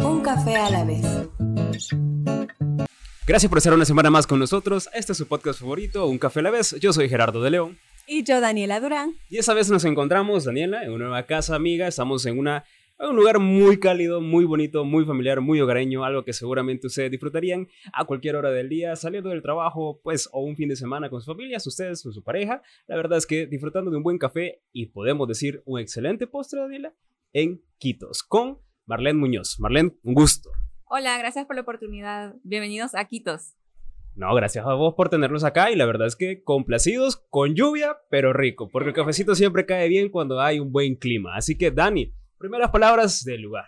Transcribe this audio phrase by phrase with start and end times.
[0.00, 1.04] Un café a la vez.
[3.24, 4.88] Gracias por estar una semana más con nosotros.
[4.92, 6.74] Este es su podcast favorito, Un café a la vez.
[6.80, 7.78] Yo soy Gerardo de León.
[8.08, 9.14] Y yo, Daniela Durán.
[9.28, 11.86] Y esta vez nos encontramos, Daniela, en una nueva casa amiga.
[11.86, 12.64] Estamos en una
[12.98, 17.68] un lugar muy cálido, muy bonito, muy familiar, muy hogareño, algo que seguramente ustedes disfrutarían
[17.92, 21.20] a cualquier hora del día, saliendo del trabajo, pues, o un fin de semana con
[21.20, 22.60] sus familias, ustedes con su pareja.
[22.88, 26.60] La verdad es que disfrutando de un buen café y podemos decir un excelente postre,
[26.60, 26.92] Daniela,
[27.32, 28.58] en Quitos, con
[28.90, 29.60] Marlene Muñoz.
[29.60, 30.50] Marlene, un gusto.
[30.86, 32.34] Hola, gracias por la oportunidad.
[32.42, 33.54] Bienvenidos a Quitos.
[34.16, 37.98] No, gracias a vos por tenernos acá y la verdad es que complacidos con lluvia,
[38.10, 41.36] pero rico, porque el cafecito siempre cae bien cuando hay un buen clima.
[41.36, 43.66] Así que, Dani, Primeras palabras del lugar.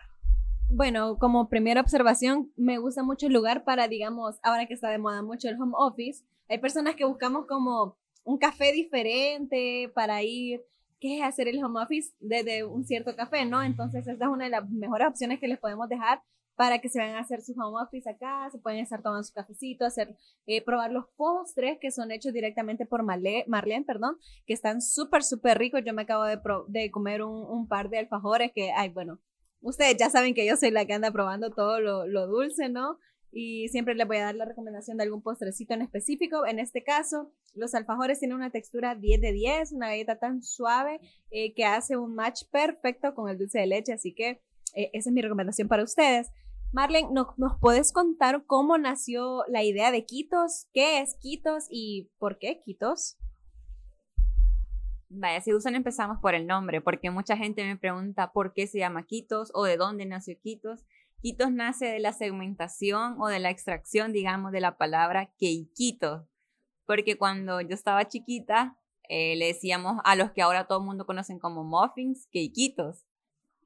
[0.71, 4.97] Bueno, como primera observación, me gusta mucho el lugar para, digamos, ahora que está de
[4.97, 10.63] moda mucho el home office, hay personas que buscamos como un café diferente para ir,
[11.03, 13.61] ¿qué es hacer el home office desde un cierto café, no?
[13.61, 16.23] Entonces, esta es una de las mejores opciones que les podemos dejar
[16.55, 19.33] para que se vayan a hacer su home office acá, se pueden estar tomando su
[19.33, 24.53] cafecito, hacer, eh, probar los postres que son hechos directamente por Marlene, Marlene perdón, que
[24.53, 25.83] están súper, súper ricos.
[25.85, 29.19] Yo me acabo de, de comer un, un, par de alfajores que, ay, bueno,
[29.61, 32.99] ustedes ya saben que yo soy la que anda probando todo lo, lo dulce, ¿no?
[33.33, 36.47] Y siempre les voy a dar la recomendación de algún postrecito en específico.
[36.47, 41.01] En este caso, los alfajores tienen una textura 10 de 10, una galleta tan suave
[41.31, 44.43] eh, que hace un match perfecto con el dulce de leche, así que
[44.75, 46.31] eh, esa es mi recomendación para ustedes.
[46.73, 50.69] Marlene, ¿nos, ¿nos puedes contar cómo nació la idea de Quitos?
[50.73, 53.19] ¿Qué es Quitos y por qué Quitos?
[55.15, 58.79] Vaya, si usan empezamos por el nombre, porque mucha gente me pregunta por qué se
[58.79, 60.87] llama Quitos o de dónde nació Quitos.
[61.23, 66.29] Quitos nace de la segmentación o de la extracción, digamos, de la palabra queiquito,
[66.85, 68.77] porque cuando yo estaba chiquita
[69.09, 73.05] eh, le decíamos a los que ahora todo el mundo conocen como muffins, queiquitos.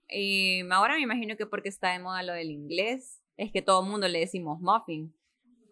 [0.08, 3.82] Y ahora me imagino que porque está de moda lo del inglés, es que todo
[3.82, 5.14] el mundo le decimos muffin.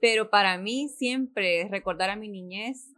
[0.00, 2.94] Pero para mí siempre recordar a mi niñez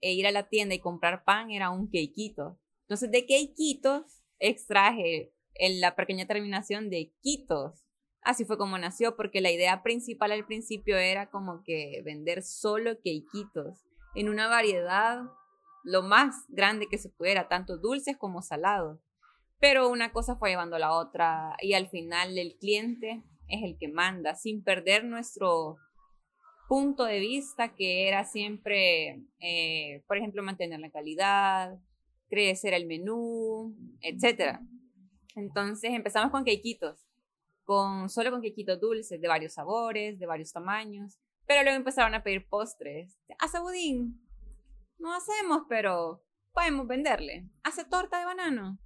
[0.00, 2.60] e ir a la tienda y comprar pan era un quequito.
[2.82, 7.87] Entonces de quequitos extraje en la pequeña terminación de quitos.
[8.22, 13.00] Así fue como nació, porque la idea principal al principio era como que vender solo
[13.02, 15.22] quequitos en una variedad
[15.84, 19.00] lo más grande que se pudiera, tanto dulces como salados.
[19.60, 23.76] Pero una cosa fue llevando a la otra y al final el cliente es el
[23.78, 25.78] que manda, sin perder nuestro
[26.68, 31.78] punto de vista que era siempre, eh, por ejemplo, mantener la calidad,
[32.28, 34.58] crecer el menú, etc.
[35.34, 37.07] Entonces empezamos con quequitos,
[37.68, 42.22] con, solo con quequitos dulces de varios sabores, de varios tamaños, pero luego empezaron a
[42.22, 43.20] pedir postres.
[43.38, 44.26] ¿Hace budín?
[44.96, 46.24] No hacemos, pero
[46.54, 47.46] podemos venderle.
[47.62, 48.78] ¿Hace torta de banano?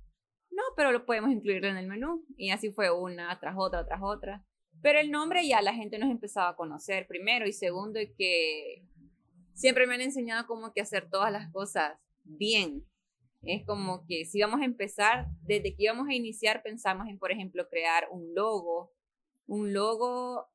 [0.51, 2.27] No, pero lo podemos incluir en el menú.
[2.37, 4.45] Y así fue una tras otra, tras otra.
[4.83, 8.85] Pero el nombre ya la gente nos empezaba a conocer primero y segundo y que
[9.55, 12.85] siempre me han enseñado como que hacer todas las cosas bien.
[13.43, 17.33] Es como que si vamos a empezar, desde que íbamos a iniciar pensamos en, por
[17.33, 18.93] ejemplo, crear un logo,
[19.47, 20.47] un logo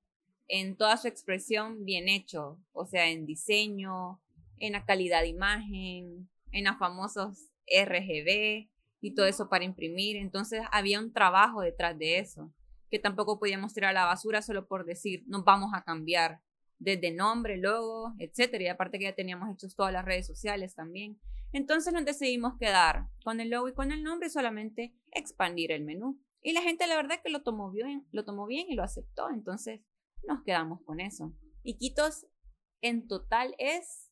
[0.47, 4.21] en toda su expresión bien hecho, o sea, en diseño,
[4.59, 8.69] en la calidad de imagen, en los famosos RGB,
[9.01, 10.17] y todo eso para imprimir.
[10.17, 12.51] Entonces había un trabajo detrás de eso,
[12.89, 16.41] que tampoco podíamos tirar a la basura solo por decir, nos vamos a cambiar
[16.79, 18.63] desde nombre, logo, etcétera.
[18.63, 21.19] Y aparte que ya teníamos hechos todas las redes sociales también.
[21.53, 26.19] Entonces nos decidimos quedar con el logo y con el nombre solamente expandir el menú.
[26.41, 29.29] Y la gente la verdad que lo tomó bien, lo tomó bien y lo aceptó.
[29.29, 29.81] Entonces
[30.27, 31.33] nos quedamos con eso.
[31.63, 32.27] Y Quitos
[32.81, 34.11] en total es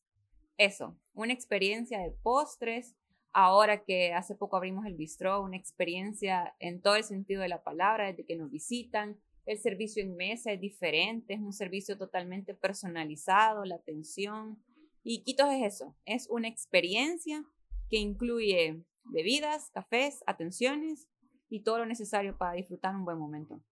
[0.58, 2.96] eso, una experiencia de postres,
[3.32, 7.62] ahora que hace poco abrimos el bistro, una experiencia en todo el sentido de la
[7.62, 12.54] palabra, desde que nos visitan, el servicio en mesa es diferente, es un servicio totalmente
[12.54, 14.60] personalizado, la atención.
[15.08, 17.44] Y Quitos es eso, es una experiencia
[17.88, 21.06] que incluye bebidas, cafés, atenciones
[21.48, 23.62] y todo lo necesario para disfrutar un buen momento.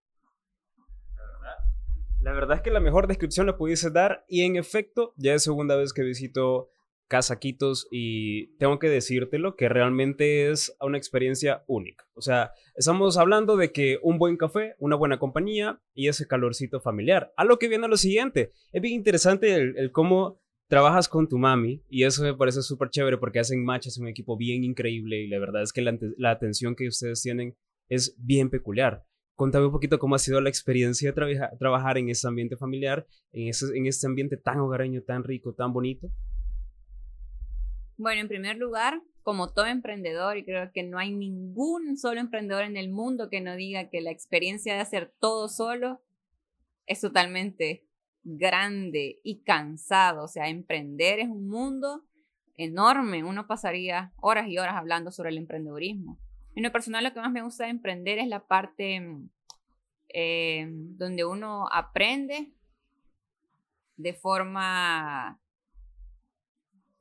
[2.20, 5.42] La verdad es que la mejor descripción la pudiese dar y en efecto, ya es
[5.42, 6.70] segunda vez que visito
[7.08, 12.06] casaquitos y tengo que decírtelo que realmente es una experiencia única.
[12.14, 16.80] O sea, estamos hablando de que un buen café, una buena compañía y ese calorcito
[16.80, 17.32] familiar.
[17.36, 20.40] A lo que viene a lo siguiente, es bien interesante el, cómo
[20.74, 24.08] trabajas con tu mami y eso me parece súper chévere porque hacen match, es un
[24.08, 27.56] equipo bien increíble y la verdad es que la, atención que ustedes tienen
[27.88, 29.04] es bien peculiar.
[29.36, 33.50] Contame un poquito cómo ha sido la experiencia de trabajar en ese ambiente familiar, en,
[33.50, 36.10] ese, en este ambiente tan hogareño, tan rico, tan bonito.
[37.96, 42.64] Bueno, en primer lugar, como todo emprendedor, y creo que no hay ningún solo emprendedor
[42.64, 46.02] en el mundo que no diga que la experiencia de hacer todo solo
[46.86, 47.86] es totalmente
[48.24, 50.24] grande y cansado.
[50.24, 52.04] O sea, emprender es un mundo
[52.56, 53.22] enorme.
[53.24, 56.18] Uno pasaría horas y horas hablando sobre el emprendedurismo.
[56.54, 59.02] En lo personal, lo que más me gusta de emprender es la parte
[60.08, 62.52] eh, donde uno aprende
[63.96, 65.40] de forma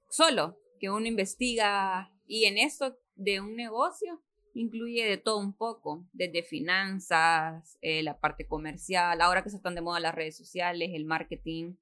[0.09, 4.21] solo, que uno investiga y en esto de un negocio
[4.53, 9.75] incluye de todo un poco, desde finanzas, eh, la parte comercial, ahora que se están
[9.75, 11.75] de moda las redes sociales, el marketing,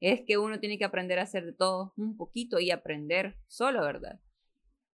[0.00, 3.82] es que uno tiene que aprender a hacer de todo un poquito y aprender solo,
[3.82, 4.20] ¿verdad?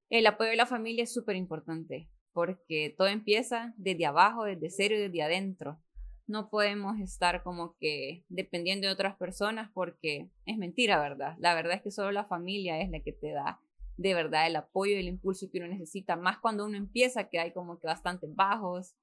[0.09, 4.95] El apoyo de la familia es súper importante porque todo empieza desde abajo, desde cero
[4.95, 5.81] y desde adentro.
[6.27, 11.35] No podemos estar como que dependiendo de otras personas porque es mentira, ¿verdad?
[11.39, 13.59] La verdad es que solo la familia es la que te da
[13.99, 17.37] de verdad el apoyo y el impulso que uno necesita, más cuando uno empieza, que
[17.37, 18.95] hay como que bastantes bajos,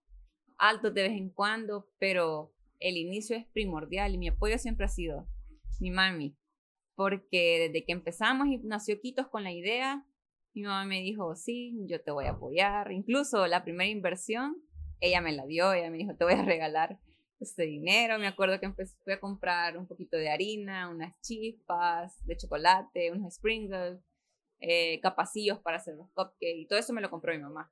[0.56, 2.50] altos de vez en cuando, pero
[2.80, 5.28] el inicio es primordial y mi apoyo siempre ha sido
[5.80, 6.34] mi mami,
[6.94, 10.06] porque desde que empezamos y nació Quitos con la idea,
[10.54, 14.56] mi mamá me dijo, sí, yo te voy a apoyar, incluso la primera inversión,
[15.00, 16.98] ella me la dio, ella me dijo, te voy a regalar
[17.38, 22.16] este dinero, me acuerdo que empecé, fui a comprar un poquito de harina, unas chispas
[22.24, 24.00] de chocolate, unos sprinkles,
[24.60, 27.70] eh, capacillos para hacer los cupcakes, y todo eso me lo compró mi mamá.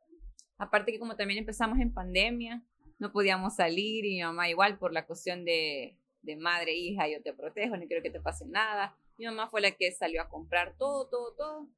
[0.58, 2.62] Aparte que como también empezamos en pandemia,
[2.98, 7.22] no podíamos salir y mi mamá igual por la cuestión de, de madre, hija, yo
[7.22, 8.96] te protejo, no quiero que te pase nada.
[9.16, 11.68] Mi mamá fue la que salió a comprar todo, todo, todo.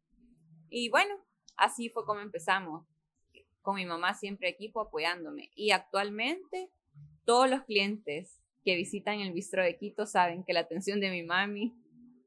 [0.69, 1.14] Y bueno,
[1.56, 2.87] así fue como empezamos,
[3.62, 5.50] con mi mamá siempre equipo apoyándome.
[5.55, 6.70] Y actualmente
[7.25, 11.23] todos los clientes que visitan el bistro de Quito saben que la atención de mi
[11.23, 11.75] mami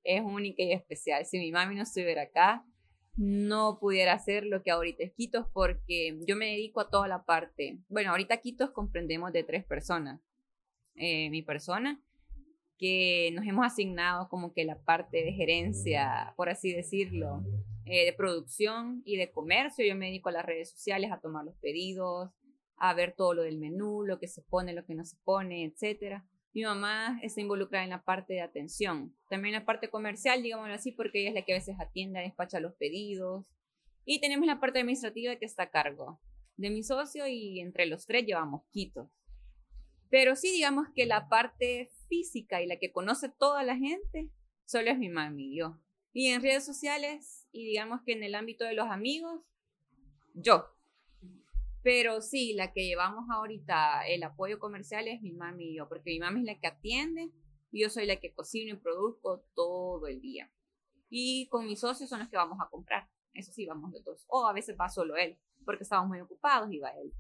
[0.03, 1.25] es única y especial.
[1.25, 2.65] Si mi mami no estuviera acá,
[3.19, 7.25] no pudiera hacer lo que ahorita es Quitos porque yo me dedico a toda la
[7.25, 7.77] parte.
[7.89, 10.21] Bueno, ahorita Quitos comprendemos de tres personas.
[10.95, 12.01] Eh, mi persona,
[12.77, 17.43] que nos hemos asignado como que la parte de gerencia, por así decirlo,
[17.83, 19.85] eh, de producción y de comercio.
[19.85, 22.31] Yo me dedico a las redes sociales, a tomar los pedidos,
[22.77, 25.65] a ver todo lo del menú, lo que se pone, lo que no se pone,
[25.65, 26.25] etcétera.
[26.59, 30.91] Mi mamá está involucrada en la parte de atención, también la parte comercial, digámoslo así,
[30.91, 33.45] porque ella es la que a veces atiende, despacha los pedidos.
[34.03, 36.19] Y tenemos la parte administrativa que está a cargo
[36.57, 39.09] de mi socio y entre los tres llevamos Quito.
[40.09, 44.29] Pero sí, digamos que la parte física y la que conoce toda la gente
[44.65, 45.79] solo es mi mami y yo.
[46.11, 49.45] Y en redes sociales y digamos que en el ámbito de los amigos,
[50.33, 50.65] yo.
[51.81, 56.11] Pero sí, la que llevamos ahorita el apoyo comercial es mi mami y yo, porque
[56.11, 57.31] mi mami es la que atiende
[57.71, 60.51] y yo soy la que cocino y produzco todo el día.
[61.09, 63.09] Y con mis socios son los que vamos a comprar.
[63.33, 64.25] Eso sí, vamos de todos.
[64.27, 67.13] O a veces va solo él, porque estamos muy ocupados y va él.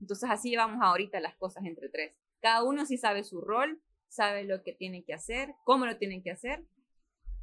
[0.00, 2.14] Entonces así llevamos ahorita las cosas entre tres.
[2.40, 6.22] Cada uno sí sabe su rol, sabe lo que tiene que hacer, cómo lo tienen
[6.22, 6.64] que hacer,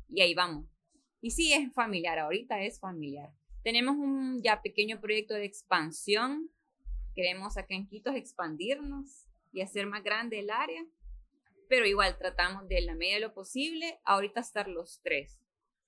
[0.10, 0.66] y ahí vamos.
[1.22, 3.32] Y sí, es familiar, ahorita es familiar.
[3.64, 6.50] Tenemos un ya pequeño proyecto de expansión
[7.18, 10.86] Queremos acá en Quito expandirnos y hacer más grande el área,
[11.68, 15.40] pero igual tratamos de la medida de lo posible ahorita estar los tres.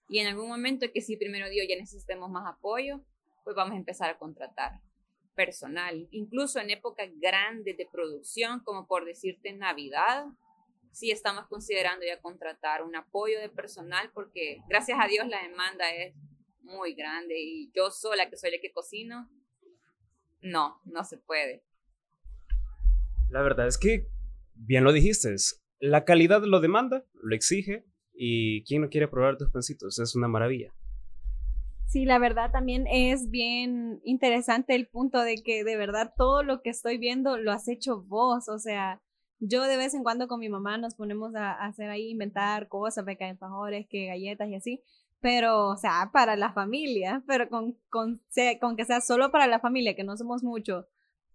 [0.08, 3.06] Y en algún momento que si primero Dios ya necesitemos más apoyo,
[3.44, 4.82] pues vamos a empezar a contratar
[5.36, 10.26] personal, incluso en épocas grandes de producción, como por decirte Navidad,
[10.92, 15.94] sí estamos considerando ya contratar un apoyo de personal porque gracias a Dios la demanda
[15.94, 16.16] es
[16.62, 19.30] muy grande y yo sola que soy la que cocino,
[20.42, 21.64] no, no se puede.
[23.30, 24.08] La verdad es que,
[24.56, 25.36] bien lo dijiste,
[25.80, 30.28] la calidad lo demanda, lo exige, y quien no quiere probar tus pancitos, es una
[30.28, 30.74] maravilla.
[31.88, 36.62] Sí, la verdad también es bien interesante el punto de que de verdad todo lo
[36.62, 39.02] que estoy viendo lo has hecho vos, o sea,
[39.40, 43.06] yo de vez en cuando con mi mamá nos ponemos a, hacer ahí, inventar cosas,
[43.06, 44.84] que fajores, que galletas y así,
[45.22, 48.22] pero, o sea, para la familia, pero con, con,
[48.60, 50.88] con que sea solo para la familia, que no somos mucho,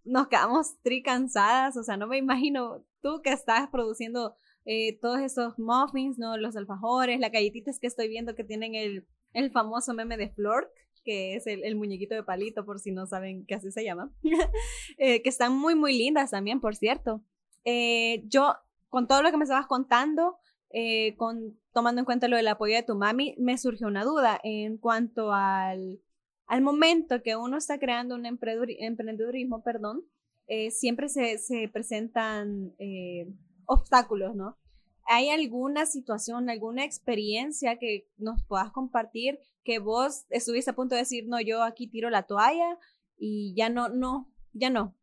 [0.05, 5.21] nos quedamos tri cansadas, o sea, no me imagino tú que estás produciendo eh, todos
[5.21, 6.37] esos muffins, ¿no?
[6.37, 10.71] Los alfajores, las galletitas que estoy viendo que tienen el, el famoso meme de Flork,
[11.05, 14.11] que es el, el, muñequito de palito, por si no saben que así se llama,
[14.99, 17.23] eh, que están muy, muy lindas también, por cierto.
[17.65, 18.55] Eh, yo,
[18.89, 20.39] con todo lo que me estabas contando,
[20.77, 24.41] eh, con, tomando en cuenta lo del apoyo de tu mami, me surgió una duda
[24.43, 26.01] en cuanto al,
[26.47, 30.03] al momento que uno está creando un emprendedurismo, perdón,
[30.49, 33.33] eh, siempre se, se presentan eh,
[33.67, 34.59] obstáculos, ¿no?
[35.07, 41.03] ¿Hay alguna situación, alguna experiencia que nos puedas compartir que vos estuviste a punto de
[41.03, 42.79] decir, no, yo aquí tiro la toalla
[43.17, 44.97] y ya no, no, ya no?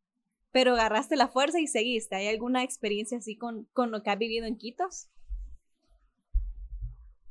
[0.51, 2.15] Pero agarraste la fuerza y seguiste.
[2.17, 5.07] ¿Hay alguna experiencia así con, con lo que has vivido en Quitos?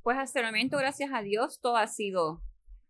[0.03, 2.43] Pues hasta el momento, gracias a Dios, todo ha sido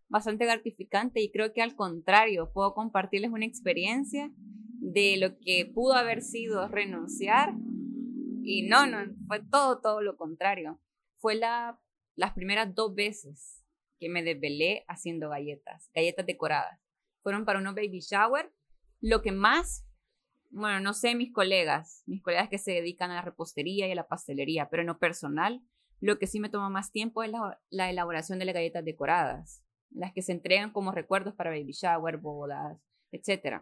[0.07, 5.93] bastante gratificante y creo que al contrario, puedo compartirles una experiencia de lo que pudo
[5.93, 7.53] haber sido renunciar
[8.43, 10.79] y no, no, fue todo, todo lo contrario.
[11.17, 11.79] Fue la,
[12.15, 13.63] las primeras dos veces
[13.99, 16.79] que me desvelé haciendo galletas, galletas decoradas.
[17.21, 18.51] Fueron para unos baby shower.
[18.99, 19.85] Lo que más,
[20.49, 23.95] bueno, no sé mis colegas, mis colegas que se dedican a la repostería y a
[23.95, 25.61] la pastelería, pero en lo personal,
[26.01, 29.63] lo que sí me toma más tiempo es la, la elaboración de las galletas decoradas,
[29.91, 32.77] las que se entregan como recuerdos para baby shower, bodas,
[33.11, 33.61] etc.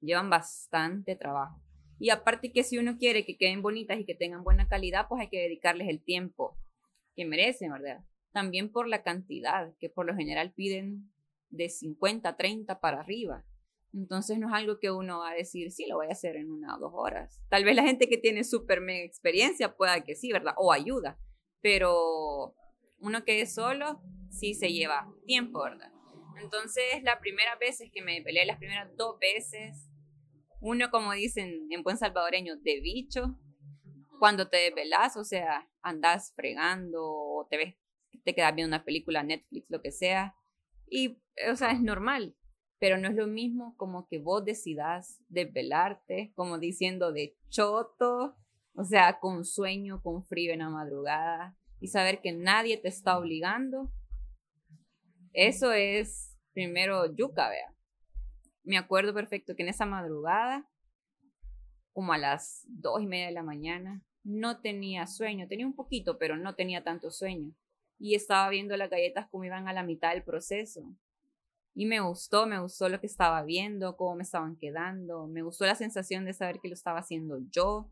[0.00, 1.60] Llevan bastante trabajo.
[1.98, 5.20] Y aparte que si uno quiere que queden bonitas y que tengan buena calidad, pues
[5.20, 6.56] hay que dedicarles el tiempo
[7.14, 8.04] que merecen, ¿verdad?
[8.32, 11.10] También por la cantidad, que por lo general piden
[11.50, 13.44] de 50, 30 para arriba.
[13.92, 16.50] Entonces no es algo que uno va a decir, sí, lo voy a hacer en
[16.50, 17.40] una o dos horas.
[17.48, 20.54] Tal vez la gente que tiene súper mega experiencia pueda que sí, ¿verdad?
[20.56, 21.18] O ayuda.
[21.60, 22.54] Pero
[22.98, 24.00] uno que es solo,
[24.30, 25.92] sí se lleva tiempo, ¿verdad?
[26.40, 29.88] Entonces, la primera vez es que me peleé, las primeras dos veces,
[30.60, 33.38] uno, como dicen en buen salvadoreño, de bicho,
[34.18, 37.74] cuando te desvelas, o sea, andas fregando o te ves,
[38.24, 40.34] te quedas viendo una película, Netflix, lo que sea,
[40.90, 42.36] y, o sea, es normal,
[42.78, 48.36] pero no es lo mismo como que vos decidas desvelarte, como diciendo de choto,
[48.78, 53.18] o sea, con sueño, con frío en la madrugada, y saber que nadie te está
[53.18, 53.92] obligando.
[55.32, 57.74] Eso es primero yuca, vea
[58.68, 60.68] me acuerdo perfecto que en esa madrugada,
[61.94, 66.18] como a las dos y media de la mañana, no tenía sueño, tenía un poquito,
[66.18, 67.54] pero no tenía tanto sueño.
[67.98, 70.82] Y estaba viendo las galletas como iban a la mitad del proceso.
[71.74, 75.64] Y me gustó, me gustó lo que estaba viendo, cómo me estaban quedando, me gustó
[75.64, 77.90] la sensación de saber que lo estaba haciendo yo,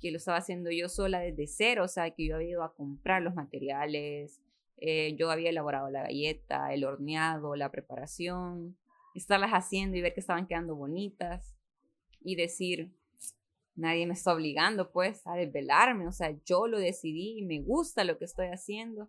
[0.00, 2.74] que lo estaba haciendo yo sola desde cero, o sea, que yo había ido a
[2.74, 4.40] comprar los materiales,
[4.78, 8.76] eh, yo había elaborado la galleta, el horneado, la preparación,
[9.14, 11.56] estarlas haciendo y ver que estaban quedando bonitas
[12.20, 12.92] y decir,
[13.74, 18.04] nadie me está obligando pues a desvelarme, o sea, yo lo decidí y me gusta
[18.04, 19.08] lo que estoy haciendo.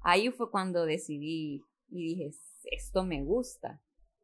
[0.00, 2.30] Ahí fue cuando decidí y dije,
[2.70, 3.80] esto me gusta.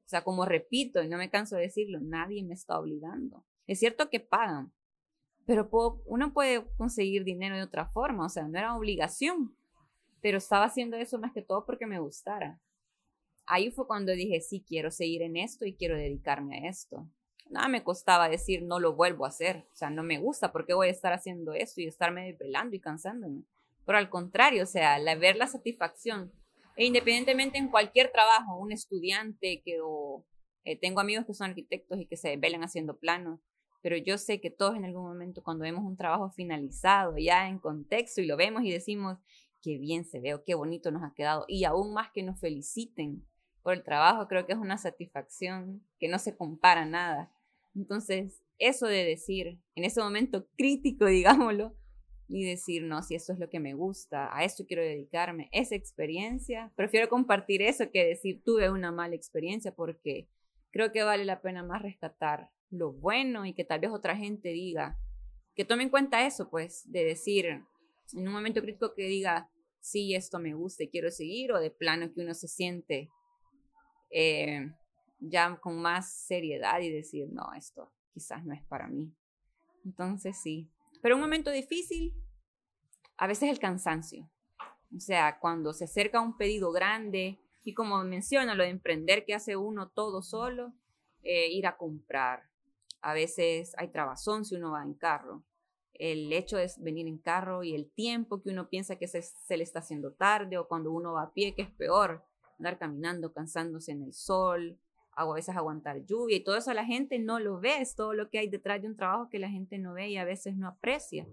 [0.07, 3.45] O sea, como repito, y no me canso de decirlo, nadie me está obligando.
[3.67, 4.73] Es cierto que pagan,
[5.49, 5.69] pero
[6.07, 9.53] uno puede conseguir dinero de otra forma, o sea, no era obligación,
[10.21, 12.61] pero estaba haciendo eso más que todo porque me gustara
[13.49, 17.09] ahí fue cuando dije, sí, quiero seguir en esto y quiero dedicarme a esto.
[17.51, 19.67] Nada me costaba decir, no lo vuelvo a hacer.
[19.73, 22.81] O sea, no me gusta, porque voy a estar haciendo esto y estarme desvelando y
[22.81, 23.43] cansándome?
[23.87, 26.31] Pero al contrario, o sea, la, ver la satisfacción.
[26.77, 30.25] E independientemente en cualquier trabajo, un estudiante que o,
[30.65, 33.41] eh, tengo amigos que son arquitectos y que se desvelan haciendo planos,
[33.83, 37.59] pero yo sé que todos en algún momento cuando vemos un trabajo finalizado, ya en
[37.59, 39.19] contexto y lo vemos y decimos,
[39.63, 42.41] qué bien se ve o qué bonito nos ha quedado, y aún más que nos
[42.41, 43.25] feliciten
[43.63, 47.33] por el trabajo, creo que es una satisfacción que no se compara nada.
[47.75, 51.75] Entonces, eso de decir, en ese momento crítico, digámoslo,
[52.29, 55.75] y decir, no, si eso es lo que me gusta, a esto quiero dedicarme, esa
[55.75, 60.29] experiencia, prefiero compartir eso que decir tuve una mala experiencia porque
[60.71, 64.51] creo que vale la pena más rescatar lo bueno y que tal vez otra gente
[64.51, 64.99] diga,
[65.55, 70.15] que tome en cuenta eso, pues, de decir, en un momento crítico que diga, sí,
[70.15, 73.09] esto me gusta quiero seguir, o de plano que uno se siente
[74.11, 74.73] eh,
[75.21, 79.13] ya con más seriedad y decir, no, esto quizás no es para mí.
[79.85, 80.71] Entonces sí,
[81.03, 82.15] pero un momento difícil,
[83.17, 84.31] a veces el cansancio.
[84.97, 89.35] O sea, cuando se acerca un pedido grande y como menciona, lo de emprender que
[89.35, 90.73] hace uno todo solo,
[91.23, 92.49] eh, ir a comprar.
[93.09, 95.45] A veces hay trabazón si uno va en carro.
[95.95, 99.57] El hecho de venir en carro y el tiempo que uno piensa que se, se
[99.57, 102.25] le está haciendo tarde o cuando uno va a pie, que es peor
[102.59, 104.79] andar caminando, cansándose en el sol,
[105.13, 108.31] a veces aguantar lluvia y todo eso la gente no lo ve, es todo lo
[108.31, 110.69] que hay detrás de un trabajo que la gente no ve y a veces no
[110.69, 111.27] aprecia.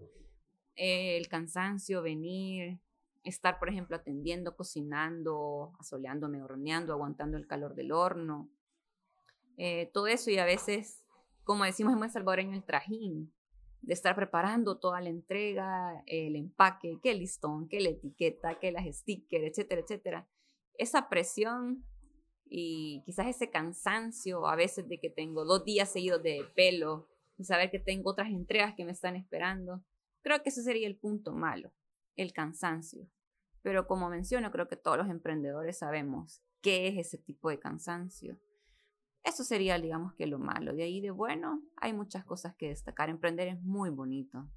[0.75, 2.79] El cansancio, venir,
[3.23, 8.49] estar, por ejemplo, atendiendo, cocinando, asoleándome, horneando, aguantando el calor del horno.
[9.57, 11.04] Eh, todo eso y a veces,
[11.45, 13.33] como decimos en buen salvadoreño, el trajín,
[13.81, 18.73] de estar preparando toda la entrega, el empaque, que el listón, que la etiqueta, que
[18.73, 20.29] las stickers, etcétera, etcétera
[20.77, 21.85] esa presión
[22.45, 27.45] y quizás ese cansancio a veces de que tengo dos días seguidos de pelo y
[27.45, 29.83] saber que tengo otras entregas que me están esperando,
[30.25, 31.71] Creo que ese sería el punto malo,
[32.15, 33.07] el cansancio.
[33.61, 38.35] Pero como menciono, creo que todos los emprendedores sabemos qué es ese tipo de cansancio.
[39.25, 40.73] Eso sería, digamos, que lo malo.
[40.73, 43.09] De ahí de bueno, hay muchas cosas que destacar.
[43.09, 44.47] Emprender es muy bonito.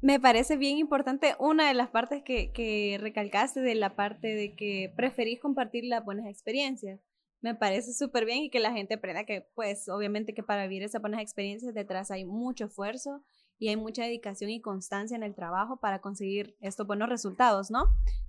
[0.00, 4.54] Me parece bien importante una de las partes que, que recalcaste de la parte de
[4.54, 7.00] que preferís compartir las buenas experiencias.
[7.40, 10.84] Me parece súper bien y que la gente aprenda que, pues, obviamente que para vivir
[10.84, 13.24] esas buenas experiencias detrás hay mucho esfuerzo
[13.58, 17.86] y hay mucha dedicación y constancia en el trabajo para conseguir estos buenos resultados, ¿no?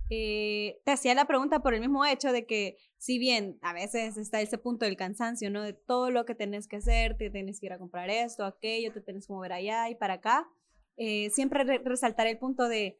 [0.08, 4.16] Eh, te hacía la pregunta por el mismo hecho de que, si bien a veces
[4.16, 5.62] está ese punto del cansancio, ¿no?
[5.62, 8.92] De todo lo que tenés que hacer, te tienes que ir a comprar esto, aquello,
[8.92, 10.48] te tienes que mover allá y para acá,
[10.96, 12.98] eh, siempre resaltar el punto de,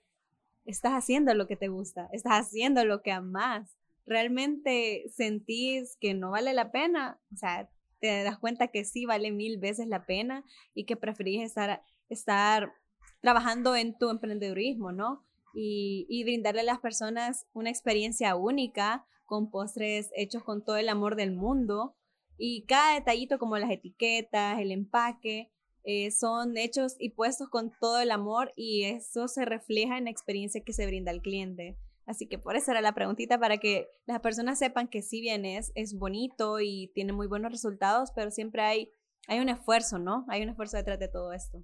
[0.64, 6.30] estás haciendo lo que te gusta, estás haciendo lo que amas, realmente sentís que no
[6.32, 10.44] vale la pena, o sea, te das cuenta que sí vale mil veces la pena
[10.74, 12.72] y que preferís estar estar
[13.20, 15.24] trabajando en tu emprendedurismo, ¿no?
[15.54, 21.16] Y, brindarle a las personas una experiencia única con postres hechos con todo el amor
[21.16, 21.96] del mundo.
[22.36, 25.50] Y cada detallito como las etiquetas, el empaque,
[25.84, 30.10] eh, son hechos y puestos con todo el amor y eso se refleja en la
[30.10, 31.78] experiencia que se brinda al cliente.
[32.06, 35.44] Así que por eso era la preguntita para que las personas sepan que si bien
[35.44, 38.90] es, es bonito y tiene muy buenos resultados, pero siempre hay,
[39.26, 40.24] hay un esfuerzo, ¿no?
[40.28, 41.62] Hay un esfuerzo detrás de todo esto.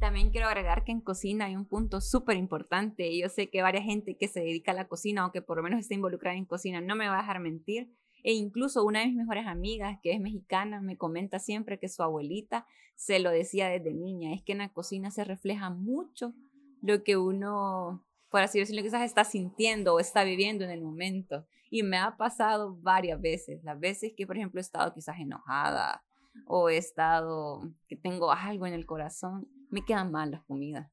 [0.00, 3.16] También quiero agregar que en cocina hay un punto súper importante.
[3.18, 5.62] Yo sé que varias gente que se dedica a la cocina o que por lo
[5.62, 7.90] menos está involucrada en cocina no me va a dejar mentir.
[8.22, 12.02] E incluso una de mis mejores amigas, que es mexicana, me comenta siempre que su
[12.02, 14.32] abuelita se lo decía desde niña.
[14.32, 16.32] Es que en la cocina se refleja mucho
[16.80, 21.46] lo que uno, por así decirlo, quizás está sintiendo o está viviendo en el momento.
[21.70, 23.62] Y me ha pasado varias veces.
[23.62, 26.02] Las veces que, por ejemplo, he estado quizás enojada
[26.46, 30.88] o he estado que tengo algo en el corazón me quedan mal las comidas.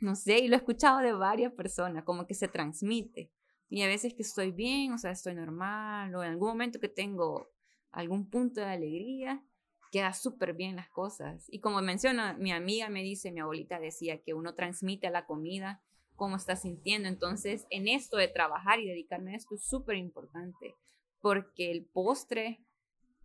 [0.00, 3.32] No sé, y lo he escuchado de varias personas, como que se transmite.
[3.68, 6.88] Y a veces que estoy bien, o sea, estoy normal, o en algún momento que
[6.88, 7.50] tengo
[7.90, 9.42] algún punto de alegría,
[9.90, 11.46] queda súper bien las cosas.
[11.48, 15.26] Y como menciona, mi amiga me dice, mi abuelita decía que uno transmite a la
[15.26, 15.82] comida
[16.14, 17.08] cómo está sintiendo.
[17.08, 20.76] Entonces, en esto de trabajar y dedicarme a esto es súper importante,
[21.20, 22.64] porque el postre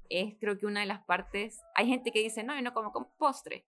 [0.10, 2.92] es creo que una de las partes, hay gente que dice, no, yo no como
[2.92, 3.66] con postre,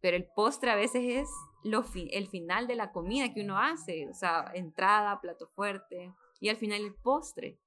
[0.00, 1.28] pero el postre a veces es
[1.64, 6.48] lo el final de la comida que uno hace, o sea, entrada, plato fuerte y
[6.48, 7.58] al final el postre.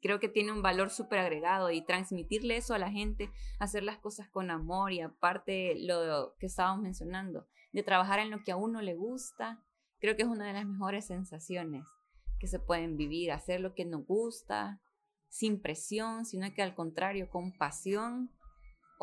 [0.00, 3.98] Creo que tiene un valor súper agregado y transmitirle eso a la gente, hacer las
[3.98, 8.56] cosas con amor y aparte lo que estábamos mencionando, de trabajar en lo que a
[8.56, 9.62] uno le gusta,
[10.00, 11.86] creo que es una de las mejores sensaciones
[12.38, 14.82] que se pueden vivir, hacer lo que nos gusta,
[15.28, 18.30] sin presión, sino que al contrario, con pasión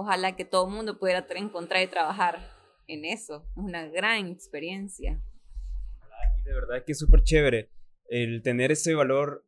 [0.02, 2.40] ojalá que todo el mundo pudiera encontrar y trabajar
[2.88, 3.48] en eso.
[3.52, 5.22] Es una gran experiencia.
[6.40, 7.70] Y de verdad que es súper chévere
[8.10, 9.46] el tener ese valor.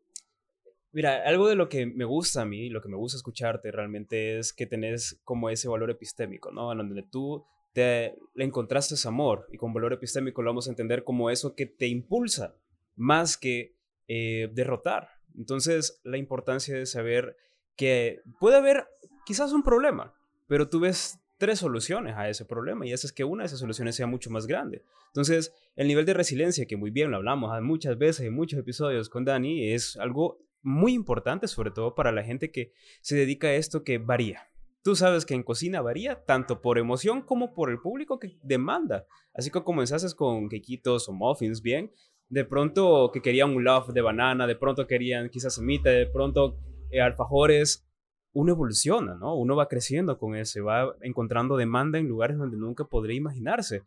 [0.92, 4.38] Mira, algo de lo que me gusta a mí, lo que me gusta escucharte realmente
[4.38, 6.72] es que tenés como ese valor epistémico, ¿no?
[6.72, 10.70] En donde tú te, le encontraste ese amor y con valor epistémico lo vamos a
[10.70, 12.56] entender como eso que te impulsa
[12.96, 13.76] más que
[14.08, 15.10] eh, derrotar.
[15.36, 17.36] Entonces, la importancia de saber
[17.76, 18.86] que puede haber
[19.26, 20.14] quizás un problema,
[20.48, 23.60] pero tú ves tres soluciones a ese problema y esa es que una de esas
[23.60, 24.84] soluciones sea mucho más grande.
[25.08, 29.10] Entonces, el nivel de resiliencia, que muy bien lo hablamos muchas veces en muchos episodios
[29.10, 33.56] con Dani, es algo muy importante, sobre todo para la gente que se dedica a
[33.56, 34.48] esto que varía.
[34.84, 39.06] Tú sabes que en cocina varía tanto por emoción como por el público que demanda.
[39.34, 41.92] Así que comenzaste con quequitos o muffins, bien,
[42.30, 46.58] de pronto que querían un love de banana, de pronto querían quizás semita, de pronto
[46.90, 47.86] eh, alfajores,
[48.34, 49.36] uno evoluciona, ¿no?
[49.36, 53.84] Uno va creciendo con eso, va encontrando demanda en lugares donde nunca podría imaginarse.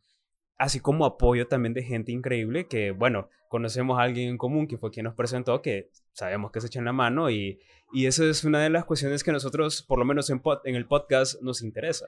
[0.56, 4.78] Así como apoyo también de gente increíble que, bueno, conocemos a alguien en común que
[4.78, 7.58] fue quien nos presentó, que sabemos que se echan la mano y,
[7.92, 10.86] y eso es una de las cuestiones que nosotros, por lo menos en, en el
[10.86, 12.06] podcast, nos interesa.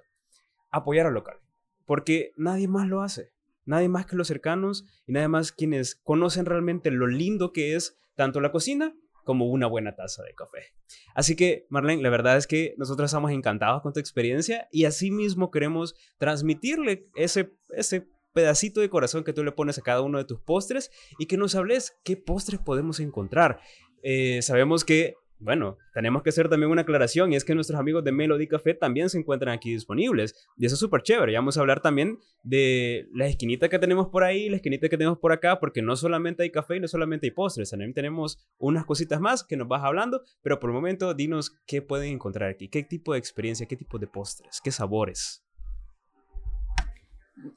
[0.70, 1.38] Apoyar al local,
[1.84, 3.32] porque nadie más lo hace.
[3.66, 7.98] Nadie más que los cercanos y nadie más quienes conocen realmente lo lindo que es
[8.14, 8.94] tanto la cocina
[9.28, 10.72] como una buena taza de café.
[11.14, 15.50] Así que, Marlene, la verdad es que nosotros estamos encantados con tu experiencia y asimismo
[15.50, 20.24] queremos transmitirle ese, ese pedacito de corazón que tú le pones a cada uno de
[20.24, 23.60] tus postres y que nos hables qué postres podemos encontrar.
[24.02, 28.02] Eh, sabemos que bueno, tenemos que hacer también una aclaración y es que nuestros amigos
[28.02, 31.32] de Melody Café también se encuentran aquí disponibles y eso es súper chévere.
[31.32, 34.98] Ya vamos a hablar también de la esquinita que tenemos por ahí, la esquinita que
[34.98, 38.44] tenemos por acá, porque no solamente hay café y no solamente hay postres, también tenemos
[38.58, 42.50] unas cositas más que nos vas hablando, pero por el momento dinos qué pueden encontrar
[42.50, 45.44] aquí, qué tipo de experiencia, qué tipo de postres, qué sabores.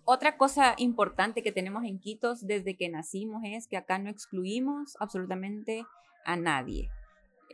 [0.06, 4.96] Otra cosa importante que tenemos en Quitos desde que nacimos es que acá no excluimos
[5.00, 5.84] absolutamente
[6.26, 6.89] a nadie.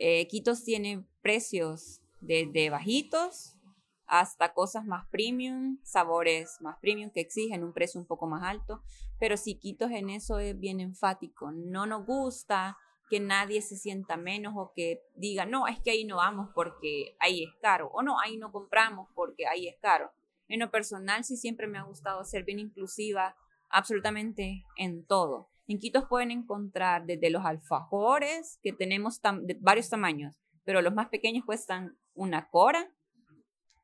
[0.00, 3.56] Eh, Quitos tiene precios desde bajitos
[4.06, 8.82] hasta cosas más premium, sabores más premium que exigen un precio un poco más alto,
[9.18, 12.78] pero si Quitos en eso es bien enfático, no nos gusta
[13.10, 17.16] que nadie se sienta menos o que diga, no, es que ahí no vamos porque
[17.18, 20.12] ahí es caro, o no, ahí no compramos porque ahí es caro.
[20.46, 23.36] En lo personal sí siempre me ha gustado ser bien inclusiva
[23.68, 25.50] absolutamente en todo.
[25.68, 31.08] En Quitos pueden encontrar desde los alfajores, que tenemos de varios tamaños, pero los más
[31.08, 32.90] pequeños cuestan una cora,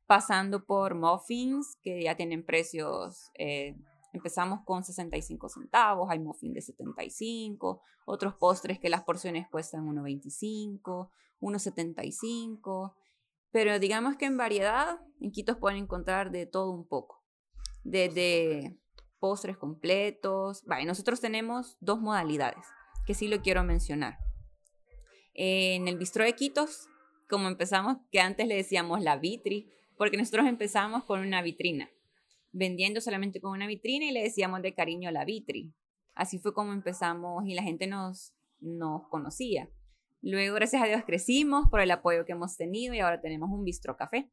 [0.06, 3.76] pasando por muffins, que ya tienen precios, eh,
[4.14, 11.10] empezamos con 65 centavos, hay muffins de 75, otros postres que las porciones cuestan 1,25,
[11.40, 12.94] 1,75,
[13.50, 17.22] pero digamos que en variedad, en Quitos pueden encontrar de todo un poco,
[17.82, 18.78] desde
[19.24, 22.66] postres completos, vale, nosotros tenemos dos modalidades,
[23.06, 24.18] que sí lo quiero mencionar.
[25.32, 26.88] En el bistro de Quitos,
[27.26, 31.88] como empezamos, que antes le decíamos la vitri, porque nosotros empezamos con una vitrina,
[32.52, 35.72] vendiendo solamente con una vitrina y le decíamos de cariño la vitri.
[36.14, 39.70] Así fue como empezamos y la gente nos, nos conocía.
[40.20, 43.64] Luego, gracias a Dios, crecimos por el apoyo que hemos tenido y ahora tenemos un
[43.64, 44.30] bistro café.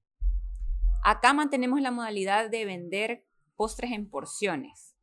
[1.01, 4.95] Acá mantenemos la modalidad de vender postres en porciones.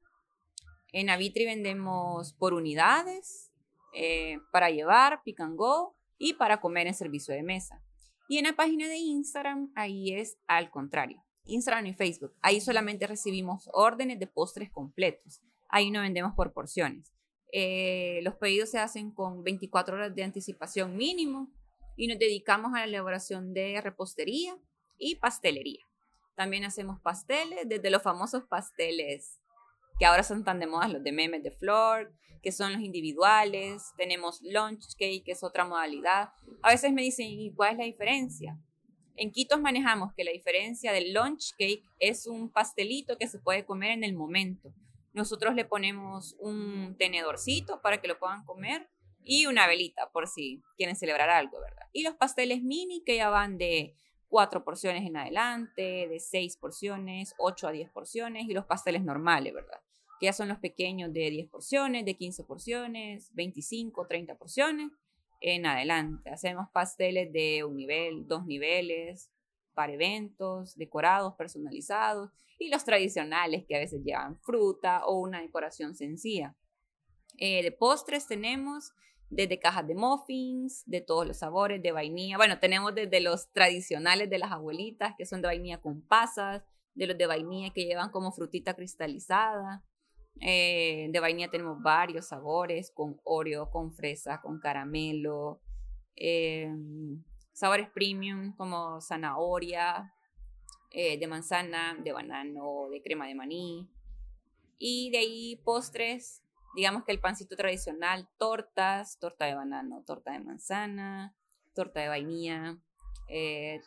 [0.92, 3.50] En Avitri vendemos por unidades,
[3.94, 7.82] eh, para llevar, pick and go y para comer en servicio de mesa.
[8.28, 11.24] Y en la página de Instagram, ahí es al contrario.
[11.44, 12.34] Instagram y Facebook.
[12.42, 15.40] Ahí solamente recibimos órdenes de postres completos.
[15.70, 17.12] Ahí no vendemos por porciones.
[17.52, 21.50] Eh, los pedidos se hacen con 24 horas de anticipación mínimo
[21.96, 24.58] y nos dedicamos a la elaboración de repostería
[24.98, 25.87] y pastelería.
[26.38, 29.40] También hacemos pasteles, desde los famosos pasteles
[29.98, 33.90] que ahora son tan de moda, los de memes de flor, que son los individuales,
[33.96, 36.28] tenemos lunch cake, que es otra modalidad.
[36.62, 38.56] A veces me dicen, ¿y cuál es la diferencia?
[39.16, 43.64] En Quitos manejamos que la diferencia del lunch cake es un pastelito que se puede
[43.64, 44.72] comer en el momento.
[45.14, 48.88] Nosotros le ponemos un tenedorcito para que lo puedan comer
[49.24, 51.88] y una velita por si quieren celebrar algo, ¿verdad?
[51.92, 53.96] Y los pasteles mini que ya van de
[54.28, 59.54] cuatro porciones en adelante, de seis porciones, ocho a diez porciones y los pasteles normales,
[59.54, 59.80] ¿verdad?
[60.18, 64.90] que ya son los pequeños de 10 porciones, de 15 porciones, 25, 30 porciones
[65.40, 66.30] en adelante.
[66.30, 69.30] Hacemos pasteles de un nivel, dos niveles,
[69.74, 75.94] para eventos, decorados, personalizados y los tradicionales que a veces llevan fruta o una decoración
[75.94, 76.56] sencilla.
[77.36, 78.92] Eh, de postres tenemos
[79.30, 82.36] desde cajas de muffins, de todos los sabores, de vainilla.
[82.36, 86.62] Bueno, tenemos desde los tradicionales de las abuelitas, que son de vainilla con pasas,
[86.94, 89.84] de los de vainilla que llevan como frutita cristalizada,
[90.40, 95.60] eh, de vainilla tenemos varios sabores, con Oreo, con fresa, con caramelo.
[96.16, 96.70] Eh,
[97.52, 100.12] sabores premium como zanahoria,
[100.90, 103.90] eh, de manzana, de banano, de crema de maní.
[104.78, 106.42] Y de ahí postres,
[106.74, 111.34] digamos que el pancito tradicional, tortas, torta de banano, torta de manzana,
[111.74, 112.78] torta de vainilla,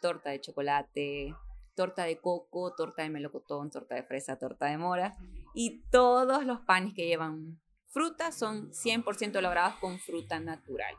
[0.01, 1.35] torta de chocolate,
[1.75, 5.17] torta de coco, torta de melocotón, torta de fresa, torta de mora.
[5.53, 10.95] Y todos los panes que llevan fruta son 100% elaborados con fruta natural.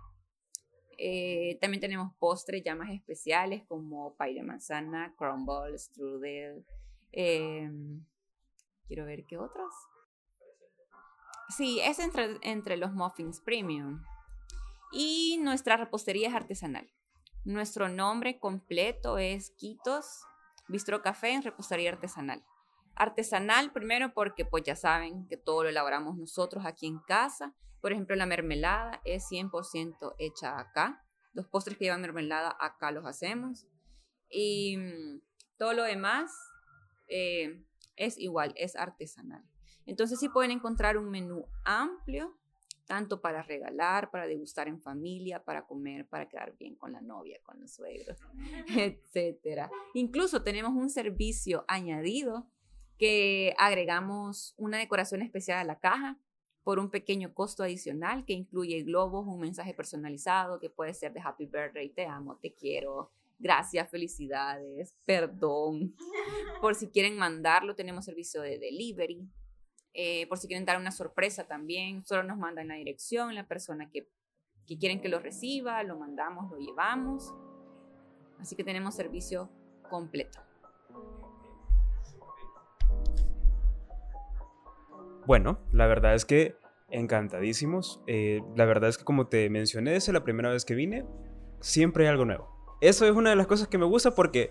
[0.98, 6.64] Eh, también tenemos postres ya más especiales como pay de manzana, crumble, strudel.
[7.10, 8.04] Em,
[8.86, 9.72] quiero ver qué otros.
[11.56, 14.02] Sí, es entre, entre los muffins premium.
[14.90, 16.90] Y nuestra repostería es artesanal.
[17.44, 20.24] Nuestro nombre completo es Quitos
[20.68, 22.44] Bistro Café en repostería artesanal.
[22.94, 27.54] Artesanal primero porque pues ya saben que todo lo elaboramos nosotros aquí en casa.
[27.80, 31.04] Por ejemplo, la mermelada es 100% hecha acá.
[31.32, 33.66] Los postres que llevan mermelada acá los hacemos.
[34.30, 35.20] Y mm,
[35.58, 36.32] todo lo demás
[37.08, 37.62] eh,
[37.96, 39.42] es igual, es artesanal.
[39.86, 42.36] Entonces sí pueden encontrar un menú amplio
[42.86, 47.38] tanto para regalar, para degustar en familia, para comer, para quedar bien con la novia,
[47.42, 48.18] con los suegros,
[48.76, 49.70] etc.
[49.94, 52.46] Incluso tenemos un servicio añadido
[52.98, 56.18] que agregamos una decoración especial a la caja
[56.62, 61.20] por un pequeño costo adicional que incluye globos, un mensaje personalizado que puede ser de
[61.20, 65.96] Happy Birthday, te amo, te quiero, gracias, felicidades, perdón.
[66.60, 69.28] Por si quieren mandarlo, tenemos servicio de delivery
[69.94, 73.90] eh, por si quieren dar una sorpresa también, solo nos mandan la dirección, la persona
[73.90, 74.08] que,
[74.66, 77.32] que quieren que lo reciba, lo mandamos, lo llevamos.
[78.38, 79.50] Así que tenemos servicio
[79.88, 80.40] completo.
[85.26, 86.56] Bueno, la verdad es que
[86.90, 88.00] encantadísimos.
[88.06, 91.06] Eh, la verdad es que como te mencioné desde la primera vez que vine,
[91.60, 92.78] siempre hay algo nuevo.
[92.80, 94.50] Eso es una de las cosas que me gusta porque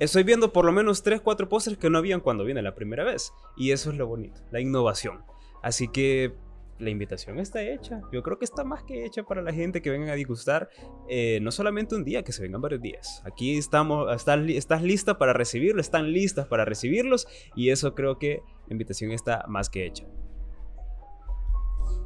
[0.00, 3.04] estoy viendo por lo menos 3, 4 postres que no habían cuando vine la primera
[3.04, 3.32] vez.
[3.56, 5.22] Y eso es lo bonito, la innovación.
[5.62, 6.34] Así que
[6.80, 8.00] la invitación está hecha.
[8.10, 10.70] Yo creo que está más que hecha para la gente que vengan a disgustar.
[11.08, 13.22] Eh, no solamente un día, que se vengan varios días.
[13.24, 17.28] Aquí estamos, estás, estás lista para recibirlo, están listas para recibirlos.
[17.54, 20.06] Y eso creo que la invitación está más que hecha.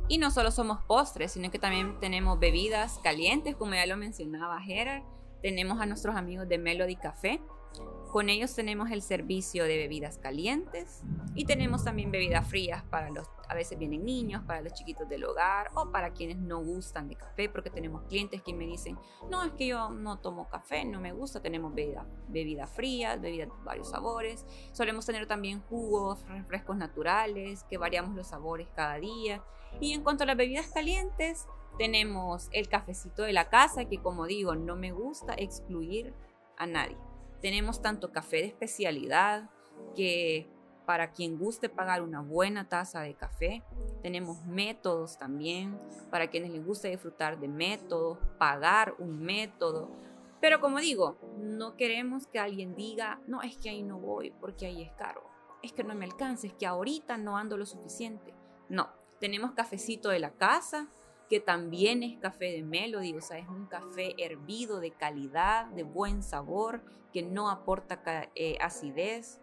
[0.09, 4.61] Y no solo somos postres, sino que también tenemos bebidas calientes, como ya lo mencionaba
[4.61, 5.03] Gerard.
[5.41, 7.41] Tenemos a nuestros amigos de Melody Café,
[8.15, 11.03] con ellos tenemos el servicio de bebidas calientes
[11.35, 15.25] y tenemos también bebidas frías para los, a veces vienen niños, para los chiquitos del
[15.25, 18.97] hogar o para quienes no gustan de café, porque tenemos clientes que me dicen,
[19.29, 23.49] no, es que yo no tomo café, no me gusta, tenemos bebidas bebida frías, bebidas
[23.49, 29.43] de varios sabores, solemos tener también jugos, refrescos naturales, que variamos los sabores cada día.
[29.81, 34.27] Y en cuanto a las bebidas calientes, tenemos el cafecito de la casa, que como
[34.27, 36.15] digo, no me gusta excluir
[36.57, 36.97] a nadie.
[37.45, 39.51] Tenemos tanto café de especialidad
[39.95, 40.49] que
[40.87, 43.63] para quien guste pagar una buena taza de café,
[44.01, 45.79] tenemos métodos también
[46.11, 49.91] para quienes les guste disfrutar de métodos, pagar un método.
[50.41, 54.65] Pero como digo, no queremos que alguien diga, no, es que ahí no voy porque
[54.65, 55.23] ahí es caro,
[55.63, 58.33] es que no me alcanza, es que ahorita no ando lo suficiente.
[58.71, 58.89] No,
[59.21, 60.89] tenemos cafecito de la casa,
[61.29, 65.83] que también es café de Melody, o sea, es un café hervido de calidad, de
[65.83, 66.83] buen sabor,
[67.13, 68.01] que no aporta
[68.35, 69.41] eh, acidez,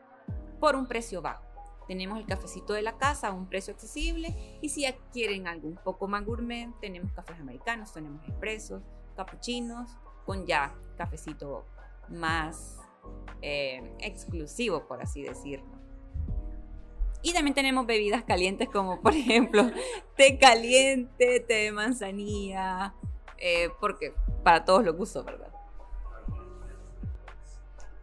[0.60, 1.44] por un precio bajo.
[1.88, 5.78] Tenemos el cafecito de la casa a un precio accesible y si quieren algo un
[5.78, 8.84] poco más gourmet, tenemos cafés americanos, tenemos expresos,
[9.16, 9.92] capuchinos,
[10.26, 11.66] con ya cafecito
[12.08, 12.80] más
[13.42, 15.81] eh, exclusivo, por así decirlo.
[17.24, 19.70] Y también tenemos bebidas calientes como por ejemplo
[20.16, 22.94] té caliente, té de manzanilla,
[23.38, 25.52] eh, porque para todos los gustos, ¿verdad?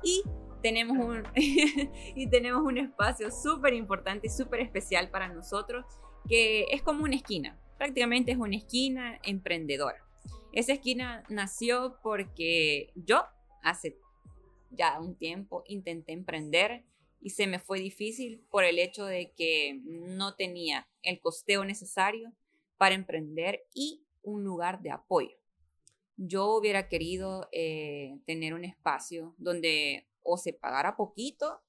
[0.03, 0.23] Y
[0.63, 5.85] tenemos un, y tenemos un espacio súper importante y súper especial para nosotros,
[6.29, 10.05] que es como una esquina, prácticamente es una esquina emprendedora.
[10.53, 13.25] Esa esquina nació porque yo
[13.63, 13.97] hace
[14.71, 16.85] ya un tiempo intenté emprender
[17.21, 22.33] y se me fue difícil por el hecho de que no tenía el costeo necesario
[22.77, 25.37] para emprender y un lugar de apoyo.
[26.17, 31.61] Yo hubiera querido eh, tener un espacio donde o se pagara poquito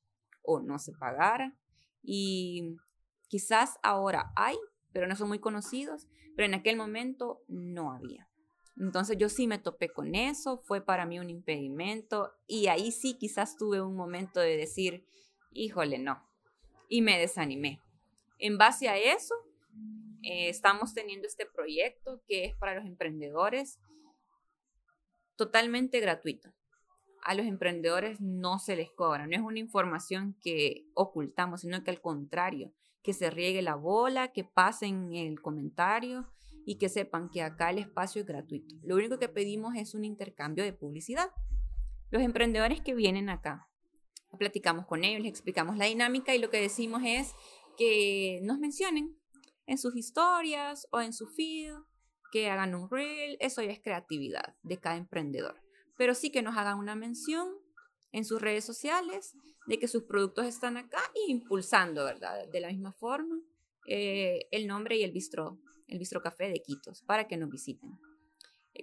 [0.42, 1.56] o no se pagara
[2.02, 2.76] y
[3.28, 4.58] quizás ahora hay,
[4.92, 8.28] pero no son muy conocidos, pero en aquel momento no había.
[8.78, 13.18] Entonces yo sí me topé con eso, fue para mí un impedimento y ahí sí
[13.18, 15.06] quizás tuve un momento de decir,
[15.52, 16.24] híjole, no.
[16.88, 17.82] Y me desanimé.
[18.40, 19.36] En base a eso,
[20.24, 23.80] eh, estamos teniendo este proyecto que es para los emprendedores
[25.36, 26.54] totalmente gratuito.
[27.24, 31.92] A los emprendedores no se les cobra, no es una información que ocultamos, sino que
[31.92, 36.30] al contrario, que se riegue la bola, que pasen el comentario
[36.66, 38.76] y que sepan que acá el espacio es gratuito.
[38.84, 41.30] Lo único que pedimos es un intercambio de publicidad.
[42.10, 43.69] Los emprendedores que vienen acá
[44.38, 47.34] platicamos con ellos, les explicamos la dinámica y lo que decimos es
[47.78, 49.18] que nos mencionen
[49.66, 51.74] en sus historias o en su feed,
[52.32, 55.56] que hagan un reel, eso ya es creatividad de cada emprendedor.
[55.98, 57.50] Pero sí que nos hagan una mención
[58.12, 59.36] en sus redes sociales
[59.68, 62.48] de que sus productos están acá y impulsando, ¿verdad?
[62.52, 63.40] De la misma forma,
[63.88, 67.92] eh, el nombre y el bistro, el bistro café de Quitos para que nos visiten.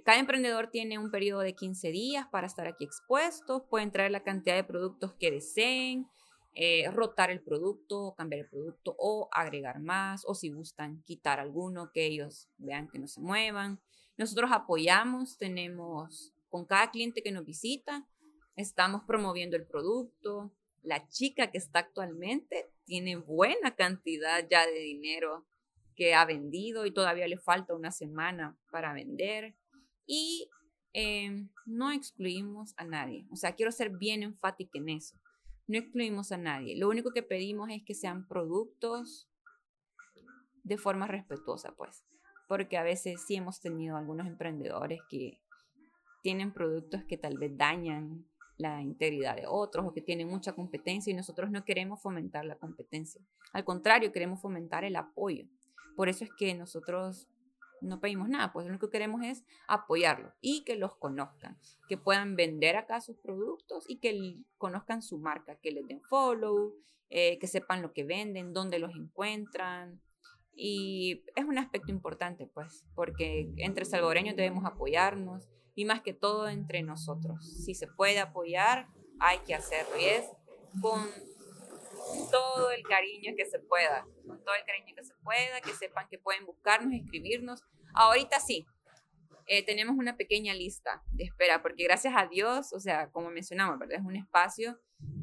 [0.05, 4.23] Cada emprendedor tiene un periodo de 15 días para estar aquí expuestos, pueden traer la
[4.23, 6.07] cantidad de productos que deseen,
[6.55, 11.91] eh, rotar el producto, cambiar el producto o agregar más, o si gustan quitar alguno,
[11.93, 13.81] que ellos vean que no se muevan.
[14.17, 18.07] Nosotros apoyamos, tenemos con cada cliente que nos visita,
[18.57, 20.51] estamos promoviendo el producto.
[20.83, 25.45] La chica que está actualmente tiene buena cantidad ya de dinero
[25.95, 29.55] que ha vendido y todavía le falta una semana para vender
[30.07, 30.51] y
[30.93, 33.27] em, no excluimos a nadie.
[33.31, 35.17] O sea, quiero ser bien enfática en eso.
[35.67, 36.77] No excluimos a nadie.
[36.77, 39.29] Lo único que pedimos es que sean productos
[40.63, 42.05] de forma respetuosa, pues.
[42.49, 45.41] Porque a veces sí hemos tenido algunos emprendedores que
[46.23, 48.27] tienen productos que tal vez dañan
[48.59, 52.57] la integridad de otros o que tienen mucha competencia y nosotros no queremos fomentar la
[52.57, 53.21] competencia.
[53.53, 55.47] Al contrario, queremos fomentar el apoyo.
[55.95, 57.29] Por eso es que nosotros
[57.81, 61.59] no pedimos nada, pues lo único que queremos es apoyarlos y que los conozcan,
[61.89, 66.75] que puedan vender acá sus productos y que conozcan su marca, que les den follow,
[67.09, 70.01] eh, que sepan lo que venden, dónde los encuentran.
[70.55, 76.49] Y es un aspecto importante, pues, porque entre salvadoreños debemos apoyarnos y más que todo
[76.49, 77.45] entre nosotros.
[77.65, 78.89] Si se puede apoyar,
[79.21, 80.25] hay que hacerlo y es
[80.81, 81.01] con
[82.31, 86.09] todo el cariño que se pueda, con todo el cariño que se pueda, que sepan
[86.09, 87.63] que pueden buscarnos, escribirnos.
[87.95, 88.67] Ahorita sí,
[89.47, 93.79] eh, tenemos una pequeña lista de espera, porque gracias a Dios, o sea, como mencionamos,
[93.79, 94.01] ¿verdad?
[94.01, 94.79] Es un espacio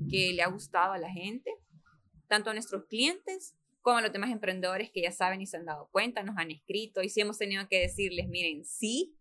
[0.09, 1.51] que le ha gustado a la gente,
[2.27, 5.65] tanto a nuestros clientes como a los demás emprendedores que ya saben y se han
[5.65, 9.13] dado cuenta, nos han escrito y sí hemos tenido que decirles, miren, sí,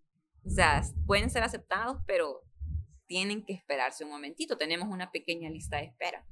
[0.47, 2.43] o sea, pueden ser aceptados, pero
[3.07, 6.25] tienen que esperarse un momentito, tenemos una pequeña lista de espera.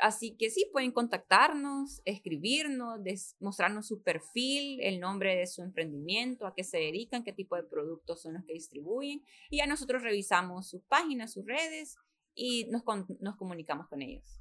[0.00, 3.00] Así que sí, pueden contactarnos, escribirnos,
[3.40, 7.62] mostrarnos su perfil, el nombre de su emprendimiento, a qué se dedican, qué tipo de
[7.62, 9.22] productos son los que distribuyen.
[9.50, 11.96] Y ya nosotros revisamos sus páginas, sus redes
[12.34, 12.82] y nos,
[13.20, 14.40] nos comunicamos con ellos.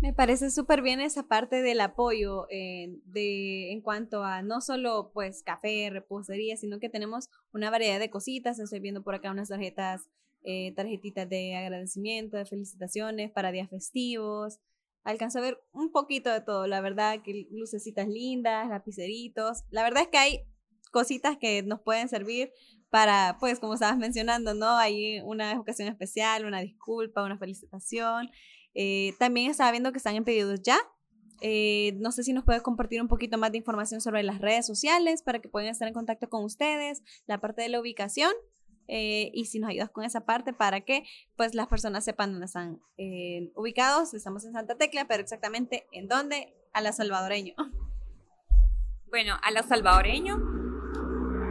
[0.00, 5.10] Me parece súper bien esa parte del apoyo eh, de, en cuanto a no solo
[5.12, 8.58] pues café, repostería, sino que tenemos una variedad de cositas.
[8.58, 10.08] Estoy viendo por acá unas tarjetas
[10.42, 14.58] eh, tarjetitas de agradecimiento, de felicitaciones para días festivos.
[15.02, 19.64] Alcanzo a ver un poquito de todo, la verdad, que lucecitas lindas, lapiceritos.
[19.70, 20.40] La verdad es que hay
[20.92, 22.52] cositas que nos pueden servir
[22.90, 24.76] para, pues, como estabas mencionando, ¿no?
[24.76, 28.30] Hay una ocasión especial, una disculpa, una felicitación.
[28.74, 30.78] Eh, también estaba viendo que están en pedidos ya.
[31.40, 34.66] Eh, no sé si nos puedes compartir un poquito más de información sobre las redes
[34.66, 38.32] sociales para que puedan estar en contacto con ustedes, la parte de la ubicación
[38.92, 41.04] eh, y si nos ayudas con esa parte para que
[41.36, 44.14] pues las personas sepan dónde están eh, ubicados.
[44.14, 47.54] Estamos en Santa Tecla, pero exactamente en dónde, a la salvadoreño.
[49.12, 50.38] Bueno, a la salvadoreño,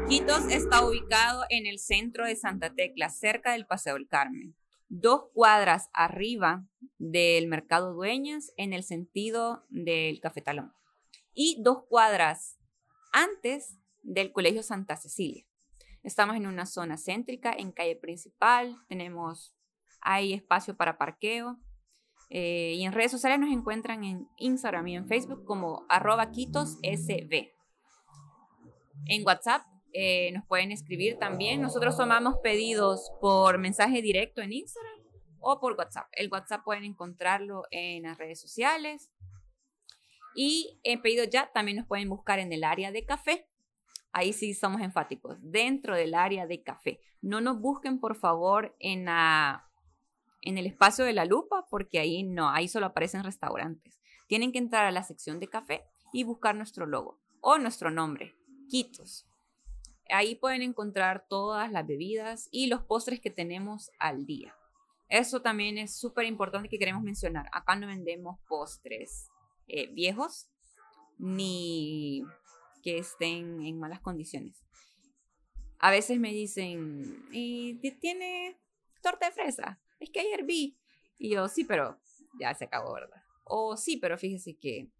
[0.07, 4.55] Quitos está ubicado en el centro de Santa Tecla, cerca del Paseo del Carmen.
[4.87, 6.65] Dos cuadras arriba
[6.99, 10.71] del Mercado Dueñas, en el sentido del Cafetalón.
[11.33, 12.57] Y dos cuadras
[13.11, 15.48] antes del Colegio Santa Cecilia.
[16.03, 19.55] Estamos en una zona céntrica, en calle principal, tenemos,
[20.01, 21.59] hay espacio para parqueo.
[22.29, 27.49] Eh, y en redes sociales nos encuentran en Instagram y en Facebook como arroba quitosSB.
[29.07, 31.61] En WhatsApp eh, nos pueden escribir también.
[31.61, 34.99] Nosotros tomamos pedidos por mensaje directo en Instagram
[35.39, 36.07] o por WhatsApp.
[36.13, 39.09] El WhatsApp pueden encontrarlo en las redes sociales.
[40.35, 43.49] Y en pedido ya también nos pueden buscar en el área de café
[44.11, 47.01] ahí sí somos enfáticos, dentro del área de café.
[47.21, 52.49] No nos busquen, por favor, en, en el espacio de la lupa, porque ahí no,
[52.49, 53.99] ahí solo aparecen restaurantes.
[54.27, 58.35] Tienen que entrar a la sección de café y buscar nuestro logo o nuestro nombre,
[58.69, 59.25] Quitos.
[60.11, 64.55] Ahí pueden encontrar todas las bebidas y los postres que tenemos al día.
[65.07, 67.47] Eso también es súper importante que queremos mencionar.
[67.51, 69.29] Acá no vendemos postres
[69.67, 70.47] eh, viejos
[71.17, 72.23] ni
[72.81, 74.63] que estén en malas condiciones.
[75.79, 78.59] A veces me dicen, ¿y tiene
[79.01, 79.79] torta de fresa?
[79.99, 80.77] Es que ayer vi.
[81.17, 81.99] Y yo, sí, pero
[82.39, 83.21] ya se acabó, ¿verdad?
[83.45, 84.91] O sí, pero fíjese que,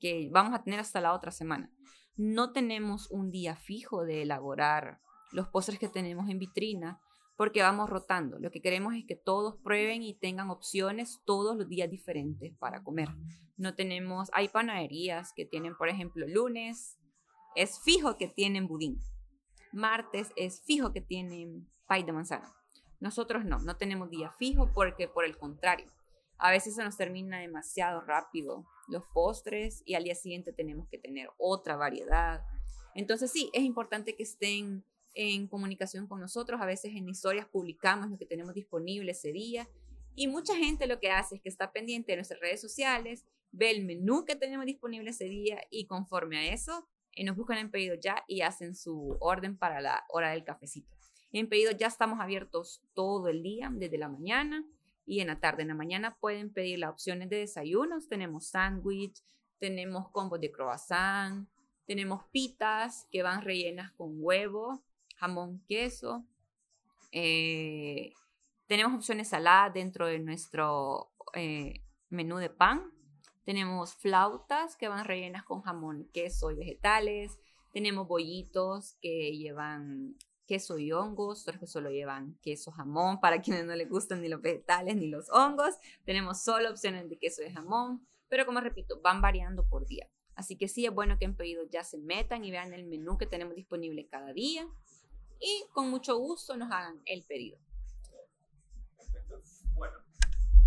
[0.00, 1.70] que vamos a tener hasta la otra semana.
[2.16, 5.00] No tenemos un día fijo de elaborar
[5.32, 7.00] los postres que tenemos en vitrina
[7.36, 8.38] porque vamos rotando.
[8.38, 12.82] Lo que queremos es que todos prueben y tengan opciones todos los días diferentes para
[12.82, 13.08] comer.
[13.56, 16.98] No tenemos, hay panaderías que tienen, por ejemplo, lunes
[17.54, 19.00] es fijo que tienen budín.
[19.72, 22.54] Martes es fijo que tienen pay de manzana.
[23.00, 25.92] Nosotros no, no tenemos día fijo porque por el contrario,
[26.38, 30.98] a veces se nos termina demasiado rápido los postres y al día siguiente tenemos que
[30.98, 32.44] tener otra variedad.
[32.94, 36.60] Entonces sí, es importante que estén en comunicación con nosotros.
[36.60, 39.68] A veces en historias publicamos lo que tenemos disponible ese día.
[40.14, 43.70] Y mucha gente lo que hace es que está pendiente de nuestras redes sociales, ve
[43.70, 46.88] el menú que tenemos disponible ese día y conforme a eso
[47.22, 50.94] nos buscan en pedido ya y hacen su orden para la hora del cafecito.
[51.30, 54.64] En pedido ya estamos abiertos todo el día, desde la mañana
[55.06, 55.62] y en la tarde.
[55.62, 58.08] En la mañana pueden pedir las opciones de desayunos.
[58.08, 59.22] Tenemos sándwich,
[59.58, 61.48] tenemos combos de croissant,
[61.86, 64.82] tenemos pitas que van rellenas con huevo,
[65.16, 66.24] jamón, queso.
[67.12, 68.12] Eh,
[68.66, 72.93] tenemos opciones saladas dentro de nuestro eh, menú de pan.
[73.44, 77.38] Tenemos flautas que van rellenas con jamón, queso y vegetales.
[77.72, 80.16] Tenemos bollitos que llevan
[80.46, 84.28] queso y hongos, otros que solo llevan queso, jamón, para quienes no les gustan ni
[84.28, 85.74] los vegetales ni los hongos.
[86.04, 90.08] Tenemos solo opciones de queso y jamón, pero como repito, van variando por día.
[90.34, 93.16] Así que sí es bueno que en pedidos ya se metan y vean el menú
[93.16, 94.66] que tenemos disponible cada día
[95.38, 97.58] y con mucho gusto nos hagan el pedido.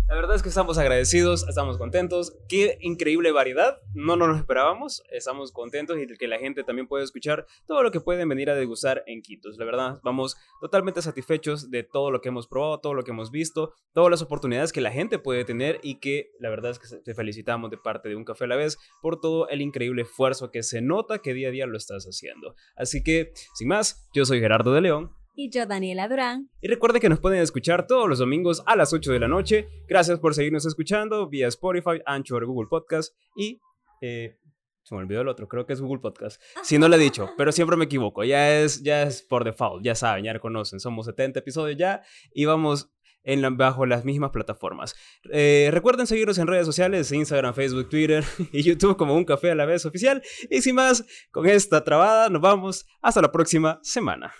[0.08, 2.34] La verdad es que estamos agradecidos, estamos contentos.
[2.48, 3.76] Qué increíble variedad.
[3.92, 5.02] No nos esperábamos.
[5.10, 8.54] Estamos contentos y que la gente también puede escuchar todo lo que pueden venir a
[8.54, 9.58] degustar en Quitos.
[9.58, 13.30] La verdad, vamos totalmente satisfechos de todo lo que hemos probado, todo lo que hemos
[13.30, 16.88] visto, todas las oportunidades que la gente puede tener y que la verdad es que
[17.00, 20.50] te felicitamos de parte de Un Café a la vez por todo el increíble esfuerzo
[20.50, 22.54] que se nota que día a día lo estás haciendo.
[22.76, 25.17] Así que, sin más, yo soy Gerardo de León.
[25.40, 26.50] Y yo, Daniela Durán.
[26.60, 29.68] Y recuerde que nos pueden escuchar todos los domingos a las 8 de la noche.
[29.86, 33.60] Gracias por seguirnos escuchando vía Spotify, Anchor, Google Podcast y...
[34.00, 34.36] Eh,
[34.82, 36.42] se me olvidó el otro, creo que es Google Podcast.
[36.64, 38.24] Si no lo he dicho, pero siempre me equivoco.
[38.24, 40.80] Ya es, ya es por default, ya saben, ya reconocen.
[40.80, 42.90] Somos 70 episodios ya y vamos
[43.22, 44.96] en bajo las mismas plataformas.
[45.30, 49.54] Eh, recuerden seguirnos en redes sociales, Instagram, Facebook, Twitter y YouTube como Un Café a
[49.54, 50.20] la vez oficial.
[50.50, 54.32] Y sin más, con esta trabada nos vamos hasta la próxima semana.